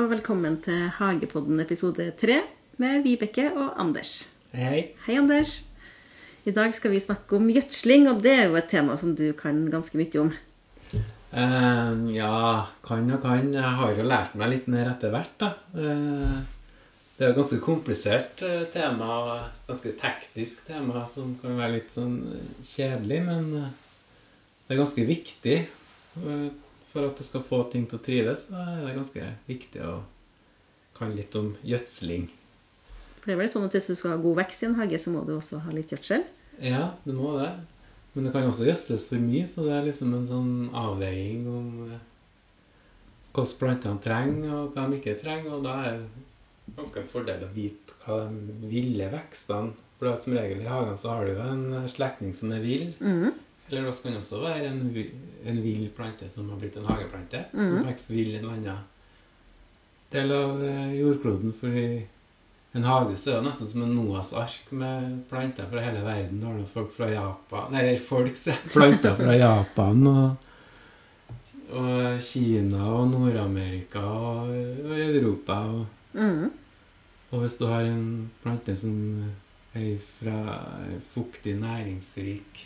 [0.00, 2.38] og velkommen til Hagepodden episode tre
[2.80, 4.30] med Vibeke og Anders.
[4.54, 4.78] Hei, hei.
[5.04, 5.50] Hei, Anders.
[6.48, 9.26] I dag skal vi snakke om gjødsling, og det er jo et tema som du
[9.36, 10.30] kan ganske mye om.
[10.94, 12.38] Eh, ja,
[12.86, 13.52] kan og kan.
[13.52, 15.52] Jeg har jo lært meg litt mer etter hvert, da.
[15.76, 16.40] Eh,
[17.18, 19.36] det er et ganske komplisert eh, tema,
[19.68, 23.70] ganske teknisk tema som kan være litt sånn eh, kjedelig, men eh,
[24.64, 25.60] det er ganske viktig.
[26.90, 29.82] Eh, for at du skal få ting til å trives, så er det ganske viktig
[29.86, 30.02] å
[31.00, 32.28] kan litt om gjødsling.
[33.20, 34.98] For det er vel sånn at Hvis du skal ha god vekst i en hage,
[34.98, 36.24] så må du også ha litt gjødsel.
[36.60, 37.52] Ja, du må det.
[38.12, 41.68] Men det kan også gjødsles for mye, så det er liksom en sånn avveiing om
[41.80, 42.00] hvordan
[43.30, 45.54] hvilke plantene trenger, og hva de ikke trenger.
[45.54, 50.16] Og da er det ganske en fordel å vite hva de ville vekstene For da,
[50.16, 52.94] som regel i hagen så har du jo en slektning som er vill.
[52.98, 53.32] Mhm.
[53.70, 54.80] Eller det kan også være en,
[55.46, 57.44] en vill plante som har blitt en hageplante.
[57.54, 58.80] Som vokser vill i en annen
[60.10, 61.52] del av eh, jordkloden.
[61.54, 62.02] For i
[62.74, 66.40] en hage så er det nesten som en Noas ark med planter fra hele verden.
[66.42, 68.58] Da har du folk fra Japan Nei, eller folk, sier.
[68.74, 70.48] Planter fra Japan og,
[71.78, 74.50] og Kina og Nord-Amerika og,
[74.90, 75.60] og Europa.
[75.76, 76.48] Og, Mhm.
[77.30, 78.94] og hvis du har en plante som
[79.78, 80.40] er fra
[81.06, 82.64] fuktig, næringsrik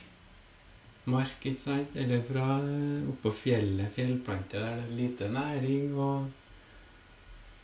[1.07, 1.97] mark, ikke sant?
[2.01, 6.31] Eller fra eh, oppå fjellet, fjellplante, der det er lite næring og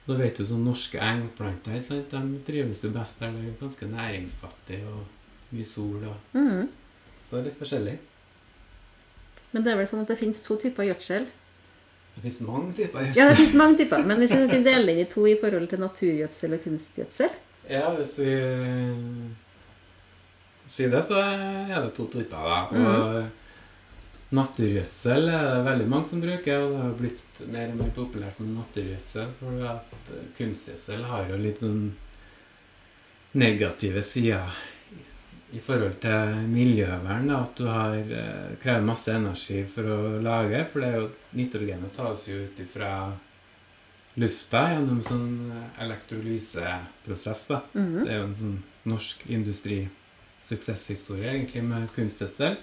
[0.08, 2.10] Da vet du sånn norske engplanter, sant?
[2.10, 5.04] de trives jo best der det er ganske næringsfattig og
[5.54, 6.00] mye sol.
[6.08, 6.68] Og, Mm.
[7.24, 7.98] så det er litt forskjellig.
[9.52, 11.26] Men det er vel sånn at det finnes to typer gjødsel.
[12.16, 13.00] Det finnes mange typer.
[13.16, 15.68] Ja, det finnes mange typer, men hvis vi kan dele inn i to i forhold
[15.70, 17.30] til naturgjødsel og kunstgjødsel
[17.70, 18.34] Ja, hvis vi
[20.70, 22.60] sier det, så er det to typer, da.
[22.70, 27.94] Og naturgjødsel er det veldig mange som bruker, og det har blitt mer og mer
[27.96, 31.88] populært med naturgjødsel, for at kunstgjødsel har jo litt sånn
[33.40, 34.60] negative sider
[35.50, 40.64] i forhold til miljøvern, da, at du har, eh, krever masse energi for å lage,
[40.70, 42.92] for det er jo, nitrogenet tas jo ut ifra
[44.16, 47.46] lufta gjennom sånn elektrolyseprosess.
[47.48, 47.62] da.
[47.74, 48.04] Mhm.
[48.04, 49.26] Det er jo en sånn norsk
[50.40, 52.56] industrisuksesshistorie egentlig med kunstgjødsel.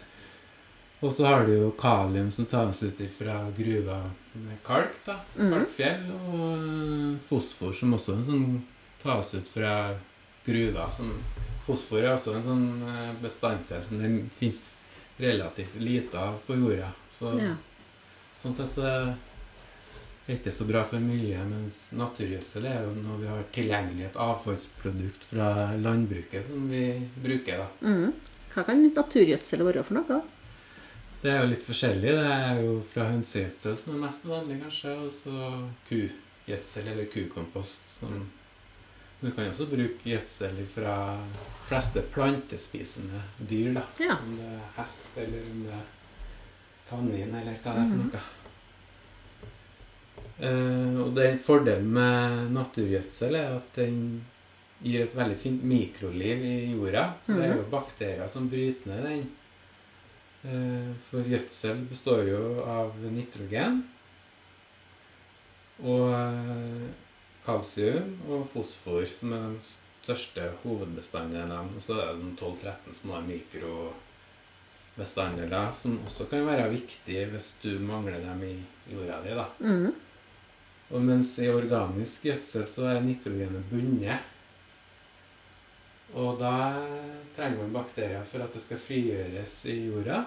[0.99, 3.99] Og så har du jo kalium som tas ut fra gruva
[4.33, 5.19] med kalk, da.
[5.35, 5.51] Mhm.
[5.53, 6.11] Kalkfjell.
[6.31, 8.47] Og øh, fosfor som også en sånn
[9.03, 9.93] tas ut fra
[10.45, 10.89] gruva.
[10.89, 11.13] Som,
[11.61, 14.09] fosfor er også en sånn øh, bestandsdel som det
[14.39, 14.73] finnes
[15.17, 16.91] relativt lite av på jorda.
[17.09, 17.55] Så Ja.
[18.37, 19.13] Sånn sett så
[20.33, 24.17] er ikke så bra for miljøet, mens naturgjødsel er jo når vi har tilgjengelig et
[24.19, 26.83] avfallsprodukt fra landbruket som vi
[27.23, 27.63] bruker.
[27.63, 27.67] da.
[27.87, 28.11] Mm.
[28.51, 30.19] Hva kan naturgjødsel være for noe?
[31.21, 32.13] Det er jo litt forskjellig.
[32.13, 35.51] Det er jo fra hønsegjødsel som er mest vanlig, kanskje, og så
[35.87, 37.89] kugjødsel eller kukompost.
[37.99, 38.27] Som
[39.21, 40.95] du kan også bruke gjødsel fra
[41.67, 43.85] fleste plantespisende dyr, da.
[44.03, 44.19] Ja.
[44.21, 45.87] Om det er hest, eller om det er
[46.87, 48.25] kanin, eller hva det er for noe.
[50.37, 53.95] Eh, og den fordelen med naturgjødsel er at den
[54.83, 57.05] gir et veldig fint mikroliv i jorda.
[57.25, 59.23] For det er jo bakterier som bryter ned den.
[60.47, 63.73] Eh, for gjødsel består jo av nitrogen
[65.81, 66.85] og eh,
[67.45, 71.59] kalsium og fosfor, som er de største hovedbestanddelene.
[71.73, 77.71] Og så er det de 12-13 små mikrobestanddeler, som også kan være viktige hvis du
[77.81, 78.47] mangler dem i
[78.93, 79.31] jorda di.
[79.33, 79.45] da.
[79.59, 79.91] Mhm.
[80.95, 84.33] Og mens i organisk gjødsel så er nitrogenet bundet.
[86.15, 86.53] Og da
[87.35, 90.21] trenger man bakterier for at det skal frigjøres i jorda.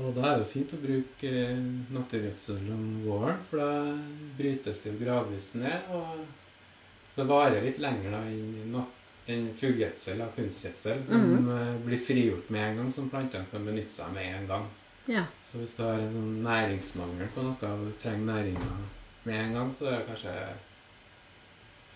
[0.00, 3.96] Og da er det fint å bruke eh, naturgjødsel om våren, for da
[4.38, 5.88] brytes det jo gradvis ned.
[5.96, 8.86] Og det varer litt lenger da enn fuggjødsel,
[9.30, 13.96] enn fuglgjødsel og kunstgjødsel, som eh, blir frigjort med en gang, som plantene kan benytte
[13.96, 14.70] seg av med en gang.
[15.10, 15.26] Ja.
[15.42, 19.72] Så hvis du har en sånn næringsmangel på noe og trenger næringa med en gang,
[19.74, 20.34] så er det kanskje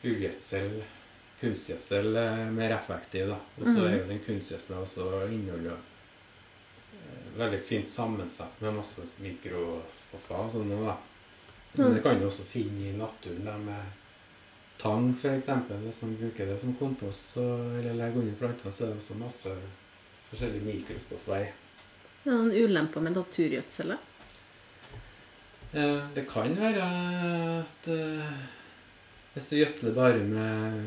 [0.01, 0.83] fuglgjødsel,
[1.41, 3.27] kunstgjødsel eh, mer effektiv.
[3.29, 3.39] da.
[3.59, 3.87] Og så Mhm.
[3.87, 5.77] er jo den kunstgjødselen også inneholder
[6.95, 10.97] eh, veldig fint sammensatt med masse mikrostoffer og sånn da.
[11.77, 13.83] Men det kan du også finne i naturen da, med
[14.79, 15.47] tang f.eks.
[15.83, 17.43] Hvis man bruker det som kompost så,
[17.81, 19.57] eller legger under plantene, så er det også masse
[20.31, 21.49] forskjellige mikrostoffer i.
[22.25, 23.89] Det er noen ulemper med naturgjødsel.
[23.89, 23.99] da.
[25.75, 26.85] Eh, Det kan være
[27.61, 28.35] at eh,
[29.35, 30.85] hvis du gjødsler bare med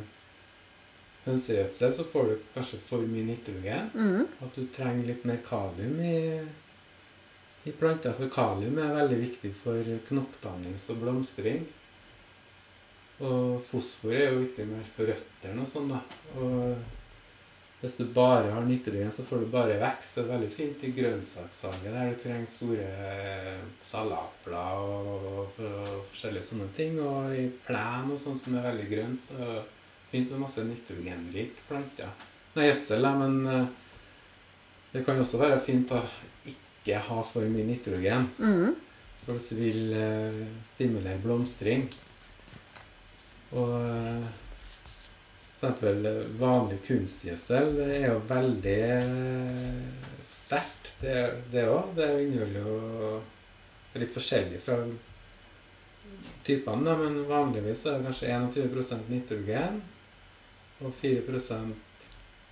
[1.25, 3.89] hønsegjødsel, så får du kanskje for mye nitrogen.
[3.94, 4.28] Mm.
[4.45, 6.19] At du trenger litt mer kalium i,
[7.68, 8.16] i planter.
[8.16, 11.68] For kalium er veldig viktig for knoppdannings og blomstring.
[13.19, 16.00] Og fosfor er jo viktig mer for røttene og sånn, da.
[16.40, 16.78] Og
[17.78, 20.16] hvis du bare har nitrogen, så får du bare vekst.
[20.16, 25.60] Det er veldig fint i grønnsakshage der du trenger store eh, salatblad og,
[26.10, 26.98] forskjellige sånne ting.
[27.06, 29.60] Og i plen og sånn som er veldig grønt, så
[30.10, 32.26] fint med masse nitrogenrike planter.
[32.56, 33.70] Nei, gjødsel, men eh,
[34.96, 36.02] det kan også være fint å
[36.50, 38.26] ikke ha for mye nitrogen.
[38.42, 38.74] Mm.
[39.22, 41.82] For hvis du vil eh, stimulere blomstring
[43.58, 43.74] Og
[45.63, 49.81] eh, eh, vanlig kunstgjødsel er jo veldig eh,
[50.27, 51.94] sterkt, det òg.
[51.98, 53.21] Det, det inneholder jo
[53.98, 54.77] litt forskjellig fra
[56.45, 58.33] typene, men vanligvis er det kanskje
[58.69, 59.81] 21% nitrogen
[60.83, 62.07] og 4%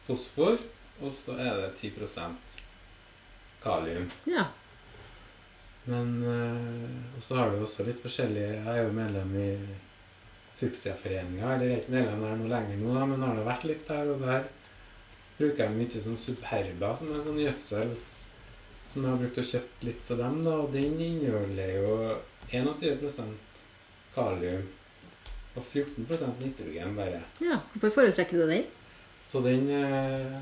[0.06, 0.58] fosfor.
[1.04, 2.62] Og så er det 10%
[3.64, 4.08] kalium.
[4.32, 4.46] Ja.
[5.86, 9.50] Men øh, Og så har du også litt forskjellige Jeg er jo medlem i
[10.60, 11.54] Fukstia-foreninga.
[11.56, 14.12] Eller er ikke medlem der noe lenger nå, da, men har det vært litt der.
[14.14, 14.46] Og der
[15.40, 17.96] bruker jeg mye sånn Superba, som er sånn gjødsel
[18.96, 20.38] som jeg har brukt å kjøpt litt av dem.
[20.46, 21.96] da, Og den inneholder jo
[22.54, 23.64] 21%
[24.16, 24.62] kalium
[25.56, 27.20] og 14% nitrogen bare.
[27.44, 27.58] ja.
[27.74, 28.64] Hvorfor foretrekker du den?
[29.26, 30.40] Så den eh,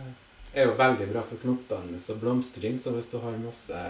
[0.53, 2.77] er jo veldig bra for knoppdannelse og blomstring.
[2.77, 3.81] Så hvis du har masse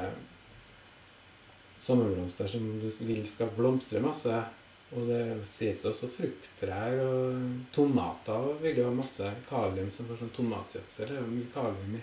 [1.84, 4.32] sommerblomster som du vil skal blomstre masse,
[4.94, 7.38] og det sies også frukttrær og
[7.74, 11.10] tomater vil jo ha masse kalium som får sånn tomatgjødsel.
[11.10, 12.02] Det er mye kalium i.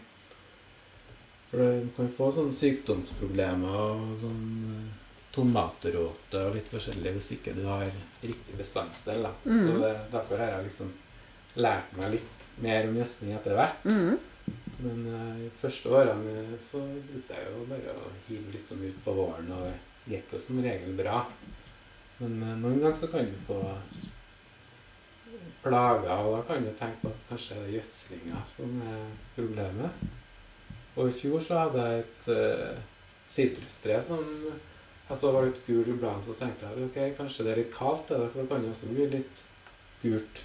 [1.51, 4.89] For du kan få sånne sykdomsproblemer og sånn eh,
[5.35, 7.87] tomatråte og litt forskjellig hvis ikke du har
[8.23, 9.23] riktig bestandsdel.
[9.27, 9.33] da.
[9.45, 9.63] Mm.
[9.63, 10.91] Så det, derfor har jeg liksom
[11.61, 13.87] lært meg litt mer om gjødsling etter hvert.
[13.87, 14.19] Mm.
[14.81, 19.01] Men i de første årene så brukte jeg jo bare å hive litt sånn ut
[19.05, 21.25] på våren, og det gikk jo som regel bra.
[22.20, 23.61] Men eh, noen ganger så kan du få
[25.64, 29.02] plager, og da kan du tenke på at kanskje det er gjødslinga som er
[29.37, 30.05] problemet.
[30.96, 32.28] Og i fjor så hadde jeg et
[33.31, 34.22] sitrustre uh, som
[35.11, 37.75] jeg så var litt gul i bladet, så tenkte jeg ok, kanskje det er litt
[37.75, 39.43] kaldt, det for det kan jo også bli litt
[40.05, 40.43] gult.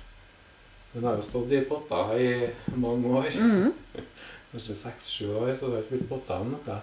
[0.91, 2.29] Men det har jo stått i potter i
[2.79, 3.73] mange år Mm.
[4.51, 6.77] kanskje seks-sju år, så det har ikke blitt potta om noe.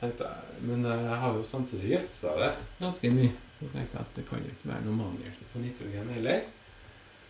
[0.00, 3.45] Tenkte jeg, Men jeg har jo samtidig gjødsla det ganske mye.
[3.56, 6.42] Så tenkte jeg at det kan jo ikke være noe mangel på nitrogen heller.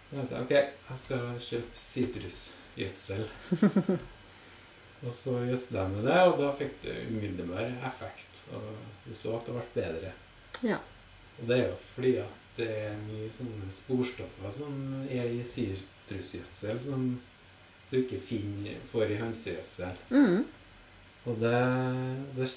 [0.08, 0.54] Så tenkte jeg ok,
[0.88, 3.24] jeg skal kjøpe sitrusgjødsel.
[5.04, 8.42] og så gjødsla jeg med det, og da fikk det umiddelbar effekt.
[8.56, 8.66] Og
[9.06, 10.12] du så at det ble bedre.
[10.66, 10.80] Ja.
[11.36, 16.78] Og det er jo fordi at det er mye sånne sporstoffer som er i sitrusgjødsel,
[16.80, 17.08] som
[17.90, 19.98] du ikke finner får i hønsegjødsel.
[20.10, 20.46] Mm.
[21.26, 21.58] Og det,
[22.36, 22.48] det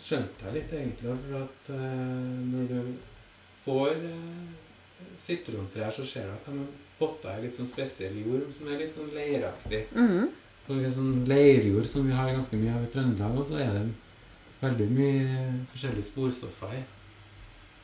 [0.00, 1.14] skjønte jeg litt, egentlig.
[1.24, 2.92] For at eh, når du
[3.60, 6.46] får uh, sitrontrær, så ser du at
[7.00, 9.86] de er litt sånn spesiell jord, som er litt sånn leiraktig.
[9.96, 10.30] Mm.
[10.70, 13.72] Det er sånn leirjord som vi har ganske mye av i Trøndelag, og så er
[13.74, 13.86] det
[14.60, 15.38] veldig mye
[15.72, 16.82] forskjellige sporstoffer i.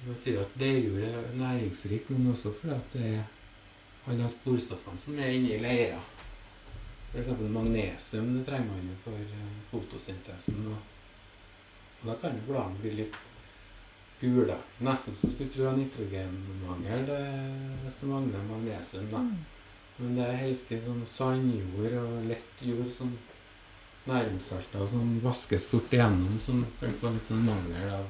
[0.06, 3.24] Man sier at leirjord er næringsrikt, men også fordi at det er
[4.06, 5.98] alle de sporstoffene som er inni leira.
[7.10, 7.32] F.eks.
[7.50, 10.60] magnesium det trenger man jo for eh, fotosyntesen.
[10.70, 10.95] Og,
[12.06, 13.16] og da kan jo bladene bli litt
[14.20, 14.84] gulaktige.
[14.86, 17.22] Nesten som skulle tro nitrogenmangel det,
[17.82, 19.08] hvis det mangler magnesium.
[19.10, 19.22] da.
[19.98, 23.10] Men det er helst i sånn sandjord og lett jord som
[24.06, 28.04] næringssalter som vaskes fort igjennom, som kan få litt sånn mangel av,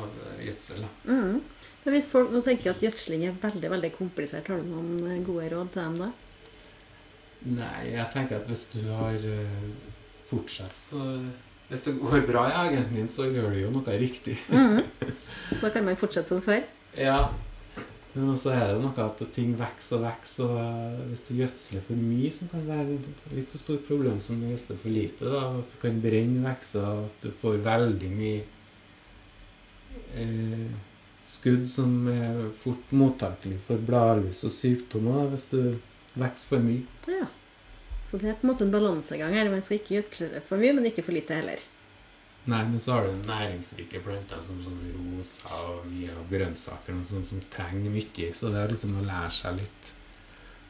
[0.00, 0.88] av eh, gjødsel.
[1.06, 1.36] Mm.
[1.84, 5.22] Men hvis folk nå tenker at gjødsling er veldig veldig komplisert, har du noen eh,
[5.28, 6.10] gode råd til dem da?
[7.46, 9.70] Nei, jeg tenker at hvis du har eh,
[10.28, 11.04] fortsatt så
[11.70, 14.38] Hvis det går bra i hagen din, så gjør du jo noe riktig.
[14.50, 14.82] Mm.
[15.60, 16.62] Da kan man fortsette som før.
[16.98, 17.28] Ja.
[18.14, 21.84] Men så er det noe at ting vokser og vokser, og eh, hvis du gjødsler
[21.86, 25.30] for mye, så kan det være litt så stort problem som du gjødsler for lite.
[25.30, 28.40] da, At du kan brenne vekster, og at du får veldig mye
[30.18, 30.70] eh,
[31.30, 35.60] skudd som er fort mottakelig for bladlus og sykdommer da, hvis du
[36.18, 36.82] vokser for mye.
[37.06, 37.28] Ja.
[38.10, 39.50] Så det er på en måte en balansegang her.
[39.52, 41.60] Man skal ikke gjødsle for mye, men ikke for lite heller.
[42.50, 47.04] Nei, men så har du næringsrike planter som sånn rosa og mye av grønnsaker og
[47.06, 49.90] sånn som trenger mye, så det er liksom å lære seg litt.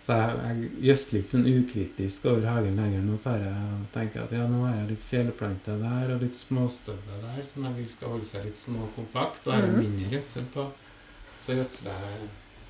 [0.04, 3.02] Så jeg, gjødsler litt sånn ukritisk over hagen lenger.
[3.06, 6.34] Nå tar jeg og tenker at ja, nå har jeg litt fjellplanter der og litt
[6.40, 9.70] småstøvler der som jeg vil skal holde seg litt små og kompakt, og har jeg
[9.76, 9.80] Mhm.
[9.86, 10.66] mindre gjødsel på.
[11.38, 12.28] Så gjødsler jeg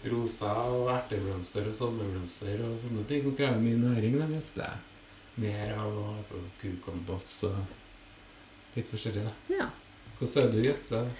[0.08, 4.16] rosa og erteblomster og sommerblomster og sånne ting som krever mye næring.
[4.20, 4.86] Gjødsler jeg
[5.40, 7.60] mer av har på kukompost og
[8.76, 9.26] litt forskjellig.
[9.26, 9.60] da.
[9.60, 9.68] Ja.
[10.18, 11.12] Hvordan er det du gjødsler?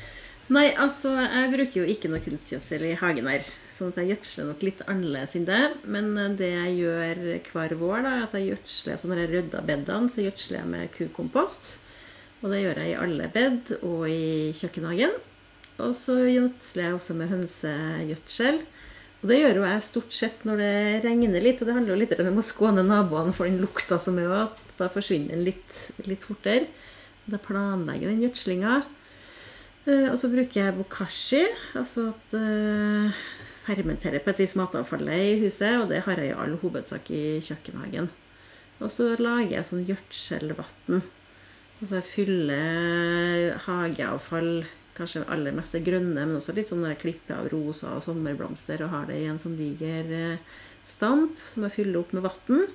[0.51, 3.45] Nei, altså, jeg bruker jo ikke noe kunstgjødsel i hagen her.
[3.71, 5.61] Sånn at jeg gjødsler nok litt annerledes enn det.
[5.87, 7.21] Men eh, det jeg gjør
[7.53, 10.73] hver vår, da, er at jeg gjødsler så når jeg rydder bedene, så gjødsler jeg
[10.73, 11.71] med kukompost.
[12.41, 15.15] Og det gjør jeg i alle bed og i kjøkkenhagen.
[15.85, 18.61] Og så gjødsler jeg også med hønsegjødsel.
[19.21, 21.61] Og det gjør jo jeg stort sett når det regner litt.
[21.61, 24.63] Og det handler jo litt om å skåne naboene for den lukta som er at
[24.79, 25.77] da forsvinner den litt,
[26.09, 26.71] litt fortere.
[27.29, 28.81] Da planlegger den gjødslinga.
[29.87, 31.45] Eh, og så bruker jeg bokashi,
[31.79, 33.21] altså at uh,
[33.65, 35.77] fermenterer på et vis matavfallet i huset.
[35.83, 38.11] Og det har jeg i all hovedsak i kjøkkenhagen.
[38.81, 41.03] Og så lager jeg sånn gjødselvann.
[41.81, 44.55] Altså jeg fyller hageavfall
[44.97, 48.93] kanskje aller mest det grønne, men også litt sånn klippe av roser og sommerblomster, og
[48.95, 52.69] har det i en sånn diger eh, stamp som jeg fyller opp med vann.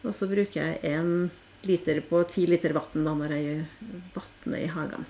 [0.00, 1.30] Og så bruker jeg en
[1.68, 3.64] liter på ti liter vann når jeg
[4.16, 5.08] vanner i hagen.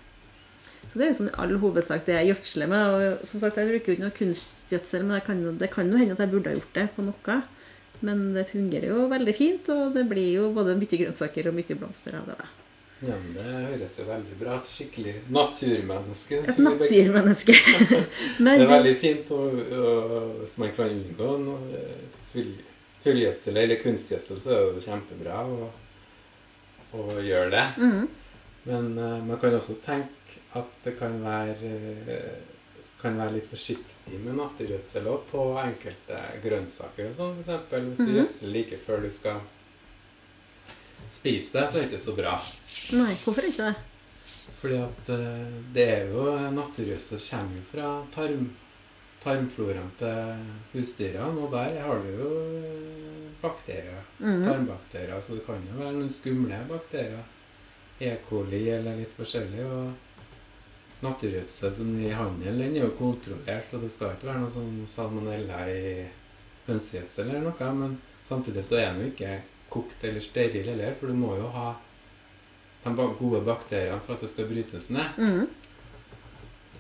[0.91, 2.95] Så det er sånn all hovedsak det jeg gjødsler med.
[2.95, 6.01] Og som sagt, jeg bruker jo ikke noe kunstgjødsel, men kan, jo, det kan jo
[6.01, 7.41] hende at jeg burde ha gjort det på noe.
[8.01, 11.77] Men det fungerer jo veldig fint, og det blir jo både mye grønnsaker og mye
[11.77, 12.49] blomster av det.
[13.01, 14.67] Ja, men Det høres jo veldig bra ut.
[14.69, 16.41] Skikkelig naturmenneske.
[16.53, 17.55] Et naturmenneske.
[18.45, 19.93] det er veldig fint å, å,
[20.43, 21.31] hvis man kan unngå
[22.33, 25.71] fullgjødsel eller kunstgjødsel, så er det jo kjempebra å,
[27.01, 27.67] å gjøre det.
[27.81, 28.03] Mm.
[28.69, 31.71] Men uh, man kan også tenke at det kan være,
[32.05, 37.09] uh, kan være litt forsiktig med naturgjødsel òg på enkelte grønnsaker.
[37.09, 37.81] og sånn, F.eks.
[37.89, 38.19] hvis du mm.
[38.19, 39.41] gjødsler like før du skal
[41.11, 42.35] spise det, så er det ikke så bra.
[42.99, 43.87] Nei, hvorfor ikke det?
[44.61, 48.51] Fordi at uh, det er jo naturgjødsel kommer jo fra tarm,
[49.23, 54.05] tarmfloraen til husdyrene, og der har du jo eh, bakterier.
[54.19, 54.45] Mm.
[54.45, 55.21] Tarmbakterier.
[55.21, 57.25] Så det kan jo være noen skumle bakterier.
[58.01, 58.15] E.
[58.25, 59.65] coli eller litt forskjellig.
[59.65, 64.53] og Naturgjødsel som i handel den er jo kontrollert, og det skal ikke være noe
[64.53, 65.85] sånn salmonella i
[66.67, 67.71] hønsegjødsel eller noe.
[67.77, 69.39] Men samtidig så er den jo ikke
[69.71, 71.73] kokt eller steril heller, for du må jo ha
[72.85, 75.19] de gode bakteriene for at det skal brytes ned.
[75.19, 75.47] Mm.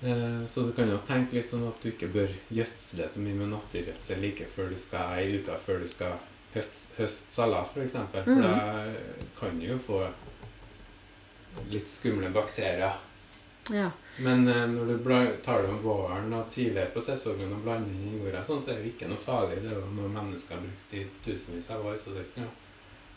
[0.02, 3.36] Eh, så du kan jo tenke litt sånn at du ikke bør gjødsle så mye
[3.36, 6.16] med naturgjødsel like før du skal ei uke før du skal
[6.54, 7.74] høste salat, f.eks.
[7.74, 8.24] For, eksempel.
[8.24, 8.42] for mm.
[8.42, 10.00] da kan du jo få
[11.70, 12.96] litt skumle bakterier.
[13.70, 13.90] Ja.
[14.24, 18.08] Men eh, når du tar det om våren og tidligere på sesongen og blander inn
[18.08, 19.60] i jorda, sånn, så er det ikke noe farlig.
[19.60, 22.48] Det er jo noe mennesker har brukt i tusenvis av år, så det er ikke
[22.48, 22.56] noe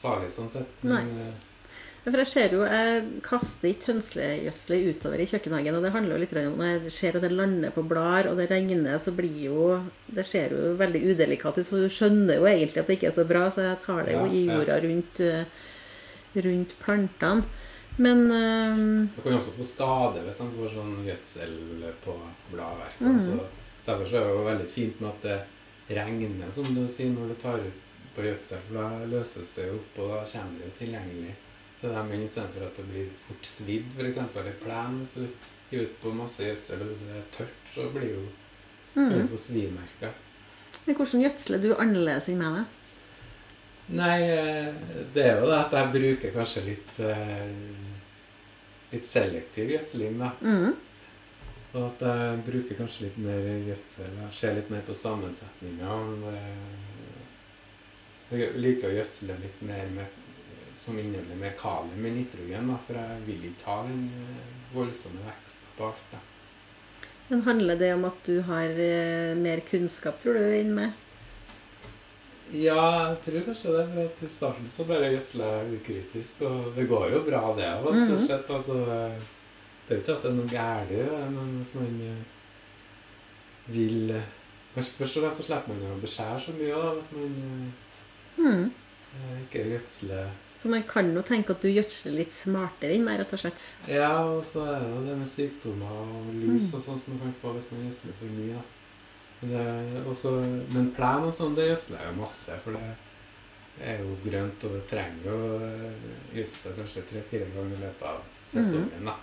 [0.04, 0.78] farlig sånn sett.
[0.84, 1.24] Men, Nei.
[1.24, 1.50] Eh,
[2.04, 5.78] for jeg ser jo, jeg kaster ikke hønsegjødselet utover i kjøkkenhagen.
[5.78, 8.42] Og det handler jo litt om når jeg ser at det lander på blader, og
[8.42, 9.68] det regner, så blir jo
[10.12, 13.16] Det ser jo veldig udelikat ut, så du skjønner jo egentlig at det ikke er
[13.16, 15.46] så bra, så jeg tar det jo i jorda rundt, eh,
[16.44, 17.62] rundt plantene.
[17.96, 21.58] Men um, Du kan også få skade hvis man får sånn gjødsel
[22.04, 22.16] på
[22.50, 23.04] bladverket.
[23.06, 23.16] Mm.
[23.16, 23.40] Altså,
[23.86, 27.32] derfor så er det jo veldig fint med at det regner, som du sier, når
[27.32, 27.82] du tar ut
[28.16, 28.62] på gjødsel.
[28.68, 31.34] For da løses det jo opp, og da kommer det jo tilgjengelig
[31.80, 34.22] til dem istedenfor at det blir fort svidd, f.eks.
[34.24, 35.00] i plen.
[35.02, 35.26] Hvis du
[35.72, 38.24] gir ut på masse gjødsel og det er tørt, så blir jo
[38.96, 39.28] mm.
[39.32, 40.16] du svimerker.
[40.86, 42.80] Men hvordan gjødsler du annerledes enn meg?
[43.94, 44.70] Nei, eh,
[45.14, 47.82] det er jo det at jeg bruker kanskje litt eh,
[48.94, 50.32] litt selektiv gjødsling, da.
[50.46, 50.74] Mm.
[51.74, 54.18] Og at jeg bruker kanskje litt mer gjødsel.
[54.22, 55.96] Jeg ser litt mer på sammensetninga.
[58.34, 60.20] Jeg liker å gjødsle litt mer med,
[60.78, 65.22] som inneholder mer kalium med nitrogen, da, for jeg vil ikke ha den eh, voldsomme
[65.28, 66.08] veksten på alt.
[66.12, 66.22] da.
[67.30, 71.00] Men Handler det om at du har eh, mer kunnskap, tror du, inn med?
[72.54, 73.86] Ja, jeg tror kanskje det.
[73.94, 77.70] for at I starten så bare gjødsla jeg ukritisk, og det går jo bra, det
[77.80, 78.28] òg, stort mhm.
[78.28, 78.54] sett.
[78.58, 78.78] Altså,
[79.84, 80.94] det er jo ikke at det er noe galt,
[81.38, 82.24] men hvis man eh,
[83.74, 84.16] vil
[84.74, 87.34] Først og fremst så slipper man å beskjære så mye da, hvis man
[88.38, 88.72] Mm.
[89.44, 90.24] Ikke gjødsle
[90.58, 93.66] Så man kan jo tenke at du gjødsler litt smartere enn meg, rett og slett?
[93.92, 96.78] Ja, og så er det det med sykdommer og lus mm.
[96.78, 98.64] og sånn som man kan få hvis man gjødsler for mye.
[99.44, 99.64] Det,
[100.08, 100.32] også,
[100.72, 102.94] men plen og sånn, det gjødsler jeg masse, for det
[103.84, 105.38] er jo grønt, og det trenger jo
[106.38, 109.10] gjødsel kanskje tre-fire ganger i løpet av sesongen.
[109.10, 109.18] da.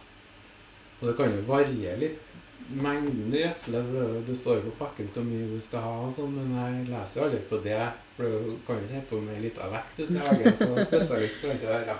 [1.01, 2.27] Og det kan jo varie litt
[2.69, 3.79] mengden gjødsel.
[4.27, 7.27] Det står på pakken hvor mye du skal ha, og sånn, men jeg leser jo
[7.27, 7.83] aldri på det.
[8.17, 10.71] For du kan jo ikke holde på med ei lita vekt ute i hagen, så
[10.91, 11.99] spesialist kan ikke være.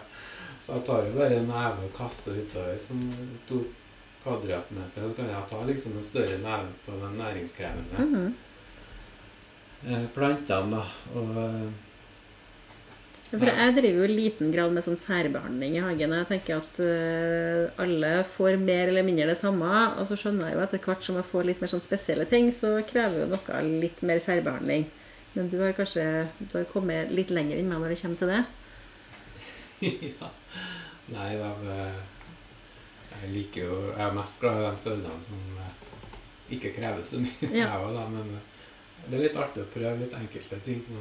[0.61, 3.05] Så jeg tar jo bare en neve og kaster utover som
[3.49, 3.59] to
[4.23, 5.09] kvadratmeter.
[5.09, 8.15] Så kan jeg ta liksom en større neve på de næringskrevende mm
[9.85, 10.09] -hmm.
[10.15, 10.71] plantene.
[10.71, 10.83] da,
[11.15, 11.29] og
[13.31, 16.15] For jeg driver jo i liten grad med sånn særbehandling i hagen.
[16.19, 19.69] Jeg tenker at uh, alle får mer eller mindre det samme.
[20.01, 22.51] Og så skjønner jeg jo etter hvert som jeg får litt mer sånn spesielle ting,
[22.55, 24.89] så krever jo noe litt mer særbehandling.
[25.37, 26.05] Men du har kanskje
[26.41, 28.43] du har kommet litt lenger enn meg når det kommer til det?
[30.11, 30.31] ja.
[31.11, 31.53] Nei da,
[33.21, 35.73] jeg liker jo Jeg er mest glad i de støvlene som eh,
[36.57, 37.51] ikke krever så mye.
[37.51, 37.67] Ja.
[37.71, 38.47] Jeg også da, men eh,
[39.07, 40.99] det er litt artig å prøve litt enkelte ting som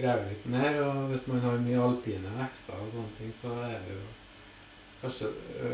[0.00, 0.80] krever litt mer.
[0.86, 4.08] Og hvis man har mye alpine vekster og sånne ting, så er det jo
[5.00, 5.30] Kanskje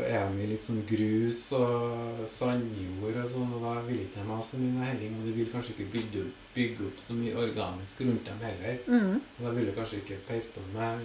[0.07, 4.29] er de i litt sånn grus og sandjord og sånn, og da vil ikke de
[4.29, 5.17] ha så mye næring.
[5.17, 6.21] Og du vil kanskje ikke bygge,
[6.55, 8.79] bygge opp så mye organisk rundt dem heller.
[8.87, 9.17] Mm.
[9.19, 11.03] Og Da vil du kanskje ikke peise på med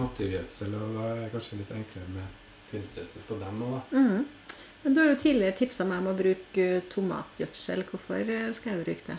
[0.00, 2.40] naturgjødsel, og da er det kanskje litt enklere med
[2.70, 4.00] kunstgjødsel på dem òg, da.
[4.00, 4.56] Mm.
[4.82, 7.84] Men du har jo tidligere tipsa meg om å bruke tomatgjødsel.
[7.90, 9.18] Hvorfor eh, skal jeg bruke det?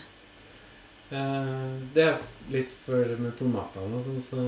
[1.10, 2.24] Eh, det er
[2.54, 4.42] litt for med tomatene og sånn, så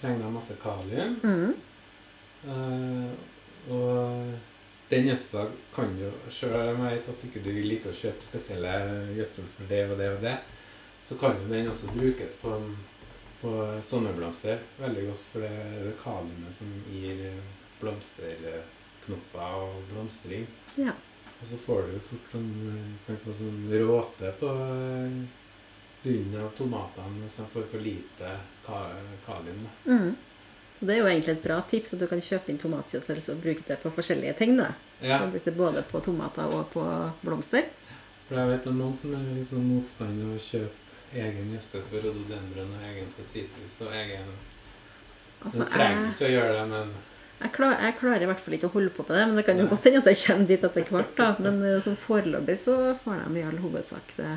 [0.00, 1.16] trenger de masse kalium.
[1.22, 1.52] Mm.
[2.54, 3.10] Eh,
[3.74, 4.32] og
[4.90, 5.44] den gjødsla
[5.74, 8.74] kan jo, sjøl om jeg vet at du ikke liker å kjøpe spesielle
[9.14, 10.36] gjødsel for det og det og det,
[11.04, 12.56] så kan jo den også brukes på,
[13.42, 13.52] på
[13.84, 17.22] sommerblomster veldig godt, for det er det kaliumet som gir
[17.78, 20.48] blomsterknopper og blomstring.
[20.80, 20.96] Ja.
[21.38, 22.48] Og så får du jo fort sånn
[23.06, 25.20] kan få sånn råte på eh,
[26.08, 28.32] bunnen av tomatene hvis de får for lite
[28.64, 29.62] kalium.
[29.84, 30.16] Mm.
[30.78, 33.40] Så det er jo egentlig et bra tips at du kan kjøpe inn tomatgjødsel og
[33.42, 34.56] bruke det på forskjellige ting.
[34.56, 34.72] da.
[35.02, 36.84] Ja, bruke det både på tomater og på
[37.22, 37.66] blomster.
[38.28, 40.86] for jeg vet om noen som er sånn motstander av å kjøpe
[41.18, 44.36] egen gjødsel for rhododendron og egen for sitrus og egen
[45.38, 46.88] Altså, Du trenger ikke å gjøre det, men
[47.38, 49.44] jeg, klarer, jeg klarer i hvert fall ikke å holde på med det, men det
[49.46, 51.12] kan jo godt hende at jeg kommer dit etter hvert.
[51.14, 51.28] da.
[51.38, 52.74] Men eh, som foreløpig så
[53.04, 54.32] får de i all hovedsak det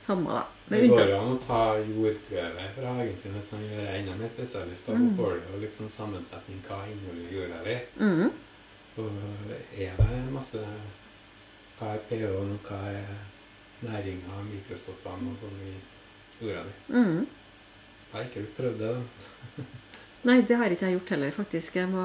[0.00, 0.42] samme, da.
[0.68, 4.14] det går jo an å ta jordprøve fra hagen sin hvis man vil være enda
[4.20, 4.86] mer spesialist.
[4.86, 5.16] Da, så Mm.
[5.16, 7.78] får du jo litt sånn sammensetning hva inneholder jorda di.
[7.98, 8.30] mm.
[8.98, 9.12] Og
[9.78, 10.58] er det masse
[11.78, 13.06] Hva er pH-en, og hva er
[13.86, 15.74] næringa, mikrostoffene og sånn i
[16.44, 16.72] jorda di?
[16.92, 17.26] Mm.
[18.08, 19.64] Jeg har ikke prøvd det, da.
[20.28, 21.76] Nei, det har ikke jeg gjort heller, faktisk.
[21.76, 22.02] Jeg må,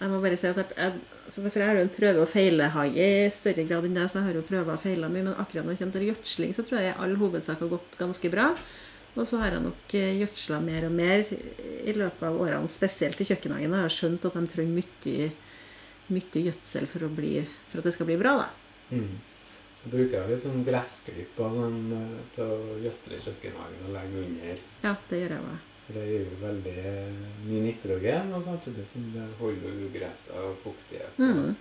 [0.00, 2.30] jeg må bare si at jeg, jeg, så for jeg har jo en prøve- og
[2.30, 5.26] feilehage i større grad enn deg, så jeg har jo prøver og feila mye.
[5.28, 7.98] Men akkurat når det kommer til gjødsling, så tror jeg i all hovedsak har gått
[8.00, 8.48] ganske bra.
[9.14, 13.20] Og så har jeg nok eh, gjødsla mer og mer i løpet av årene, spesielt
[13.22, 13.76] i kjøkkenhagen.
[13.76, 15.28] Jeg har skjønt at de trenger mye,
[16.10, 17.36] mye gjødsel for, bli,
[17.70, 18.48] for at det skal bli bra, da.
[18.90, 19.12] Mm.
[19.78, 24.66] Så bruker jeg litt sånn gressklipp sånn eh, til å gjødsle kjøkkenhagen og legge under.
[24.82, 25.70] Ja, det gjør jeg òg.
[25.84, 26.74] For det gir jo veldig
[27.44, 31.18] mye nitrogen, og samtidig som det holder ugresset og fuktighet.
[31.20, 31.54] Mm.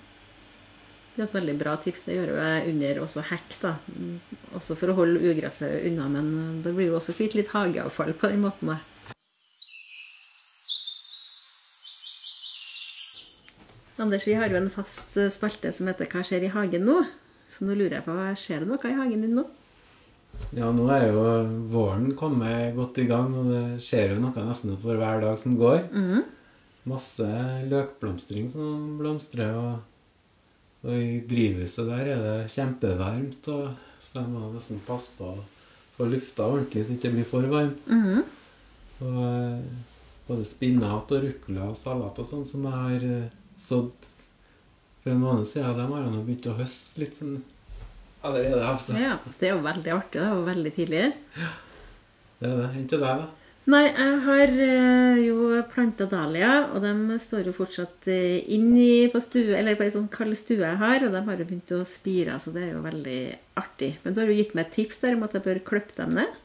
[1.13, 2.05] Det er et veldig bra tips.
[2.07, 3.73] Det gjør jo jeg under også hekk, da.
[3.93, 4.15] Mm,
[4.57, 8.15] Også for å holde ugresset unna, men eh, det blir jo også kvitt litt hageavfall
[8.17, 8.73] på den måten.
[8.73, 8.79] da.
[14.01, 17.03] Anders, vi har jo en fast eh, spalte som heter 'Hva skjer i hagen nå?'
[17.53, 19.43] Så nå lurer jeg på, skjer det noe i hagen din nå?
[20.53, 21.21] Ja, nå er jo
[21.73, 25.57] våren kommet godt i gang, og det skjer jo noe nesten for hver dag som
[25.57, 25.87] går.
[25.89, 26.29] Mhm.
[26.91, 27.27] Masse
[27.71, 29.79] løkblomstring som blomstrer, og,
[30.83, 33.71] og i drivhuset der er det kjempevarmt, og
[34.03, 35.43] så jeg må nesten passe på å
[35.95, 37.87] få lufta ordentlig så det ikke blir for varmt.
[37.87, 38.23] Mhm.
[39.03, 39.63] Og eh,
[40.27, 44.09] både spinat og rucola og salat og sånn som jeg har eh, sådd
[45.03, 47.41] for en måned siden, dem har jeg nå begynt å høste litt sånn
[48.23, 48.63] allerede.
[48.65, 48.95] Altså.
[48.99, 50.19] Ja, det er jo veldig artig.
[50.21, 51.05] Det var veldig tidlig.
[51.37, 51.53] Ja.
[52.39, 52.69] Det er det.
[52.81, 53.29] Inntil deg, da.
[53.71, 59.21] Nei, jeg har eh, jo planta dahlia, og de står jo fortsatt eh, inni på
[59.23, 61.79] stue, eller på ei sånn kald stue jeg har, og de har jo begynt å
[61.87, 63.21] spire, så det er jo veldig
[63.61, 63.93] artig.
[64.03, 66.11] Men du har jo gitt meg et tips der om at jeg bør klippe dem
[66.19, 66.35] ned.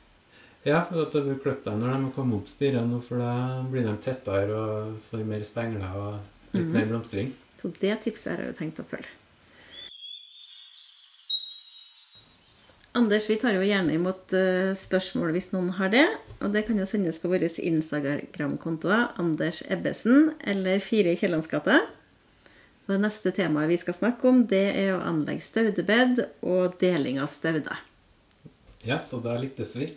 [0.68, 3.34] Ja, for at jeg bør klippe dem når de har kommet opp spirene, for da
[3.72, 6.72] blir de tettere og får mer stengler og litt Mhm.
[6.78, 7.34] mer blomstring.
[7.58, 9.10] Så det tipset har jeg jo tenkt å følge.
[12.98, 16.06] Anders, vi tar jo gjerne imot eh, spørsmål hvis noen har det.
[16.42, 21.78] Og det kan jo sendes på våre Instagram-kontoer Anders Ebbesen eller Fire i Kiellandsgata.
[22.88, 27.30] Det neste temaet vi skal snakke om, det er å anlegge staudebed og deling av
[27.30, 27.84] stauder.
[28.82, 29.90] Ja, så da lyttes vi.